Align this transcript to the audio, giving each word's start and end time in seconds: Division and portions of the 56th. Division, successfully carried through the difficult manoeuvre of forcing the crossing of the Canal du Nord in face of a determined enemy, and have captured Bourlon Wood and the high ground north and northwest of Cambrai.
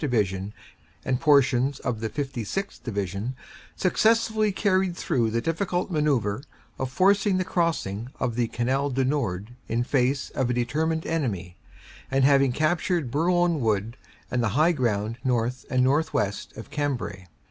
Division 0.01 0.51
and 1.05 1.19
portions 1.21 1.79
of 1.81 1.99
the 1.99 2.09
56th. 2.09 2.81
Division, 2.81 3.35
successfully 3.75 4.51
carried 4.51 4.97
through 4.97 5.29
the 5.29 5.41
difficult 5.41 5.91
manoeuvre 5.91 6.41
of 6.79 6.91
forcing 6.91 7.37
the 7.37 7.45
crossing 7.45 8.09
of 8.19 8.33
the 8.33 8.47
Canal 8.47 8.89
du 8.89 9.05
Nord 9.05 9.51
in 9.67 9.83
face 9.83 10.31
of 10.31 10.49
a 10.49 10.55
determined 10.55 11.05
enemy, 11.05 11.55
and 12.09 12.23
have 12.23 12.41
captured 12.55 13.11
Bourlon 13.11 13.59
Wood 13.59 13.95
and 14.31 14.41
the 14.41 14.49
high 14.57 14.71
ground 14.71 15.19
north 15.23 15.67
and 15.69 15.83
northwest 15.83 16.57
of 16.57 16.71
Cambrai. 16.71 17.27